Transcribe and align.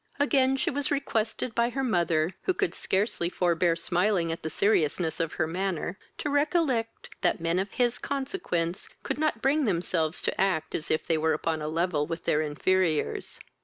Again 0.19 0.57
she 0.57 0.71
was 0.71 0.89
requested 0.89 1.53
by 1.53 1.69
her 1.69 1.83
mother, 1.83 2.33
who 2.45 2.55
could 2.55 2.73
scarcely 2.73 3.29
forbear 3.29 3.75
smiling 3.75 4.31
at 4.31 4.41
the 4.41 4.49
seriousness 4.49 5.19
of 5.19 5.33
her 5.33 5.45
manner, 5.45 5.99
to 6.17 6.31
recollect 6.31 7.09
that 7.21 7.39
men 7.39 7.59
of 7.59 7.73
his 7.73 7.99
consequence 7.99 8.89
could 9.03 9.19
not 9.19 9.43
bring 9.43 9.65
themselves 9.65 10.23
to 10.23 10.41
act 10.41 10.73
as 10.73 10.89
if 10.89 11.05
they 11.05 11.19
were 11.19 11.33
upon 11.33 11.61
a 11.61 11.67
level 11.67 12.07
with 12.07 12.23
their 12.23 12.41
inferiors. 12.41 13.39